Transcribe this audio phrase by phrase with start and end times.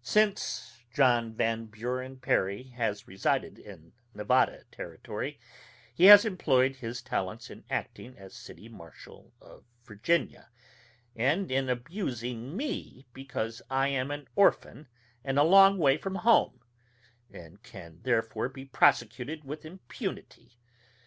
[0.00, 5.38] Since John Van Buren Perry has resided in Nevada Territory,
[5.94, 10.48] he has employed his talents in acting as City Marshal of Virginia,
[11.14, 14.88] and in abusing me because I am an orphan
[15.22, 16.60] and a long way from home,
[17.30, 20.58] and can therefore be persecuted with impunity.